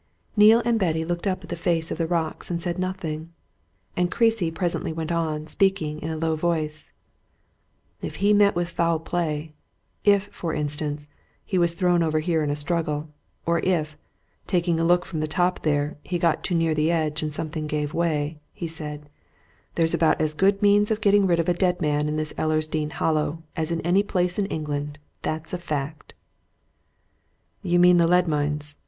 Neale 0.35 0.63
and 0.65 0.79
Betty 0.79 1.05
looked 1.05 1.27
up 1.27 1.41
the 1.47 1.55
face 1.55 1.91
of 1.91 1.99
the 1.99 2.07
rocks 2.07 2.49
and 2.49 2.59
said 2.59 2.79
nothing. 2.79 3.31
And 3.95 4.09
Creasy 4.09 4.49
presently 4.49 4.91
went 4.91 5.11
on, 5.11 5.45
speaking 5.45 6.01
in 6.01 6.09
a 6.09 6.17
low 6.17 6.35
voice: 6.35 6.91
"If 8.01 8.15
he 8.15 8.33
met 8.33 8.55
with 8.55 8.67
foul 8.71 8.97
play 8.97 9.53
if, 10.03 10.23
for 10.29 10.55
instance, 10.55 11.07
he 11.45 11.59
was 11.59 11.75
thrown 11.75 12.01
over 12.01 12.17
here 12.19 12.41
in 12.43 12.49
a 12.49 12.55
struggle 12.55 13.09
or 13.45 13.59
if, 13.59 13.95
taking 14.47 14.79
a 14.79 14.83
look 14.83 15.05
from 15.05 15.19
the 15.19 15.27
top 15.27 15.61
there, 15.61 15.99
he 16.01 16.17
got 16.17 16.43
too 16.43 16.55
near 16.55 16.73
the 16.73 16.89
edge 16.89 17.21
and 17.21 17.31
something 17.31 17.67
gave 17.67 17.93
way," 17.93 18.39
he 18.53 18.67
said, 18.67 19.07
"there's 19.75 19.93
about 19.93 20.19
as 20.19 20.33
good 20.33 20.63
means 20.63 20.89
of 20.89 20.99
getting 21.01 21.27
rid 21.27 21.39
of 21.39 21.47
a 21.47 21.53
dead 21.53 21.79
man 21.79 22.09
in 22.09 22.15
this 22.15 22.33
Ellersdeane 22.39 22.93
Hollow 22.93 23.43
as 23.55 23.71
in 23.71 23.81
any 23.81 24.01
place 24.01 24.39
in 24.39 24.47
England! 24.47 24.97
That's 25.21 25.53
a 25.53 25.59
fact!" 25.59 26.15
"You 27.61 27.77
mean 27.77 27.97
the 27.97 28.07
lead 28.07 28.27
mines?" 28.27 28.79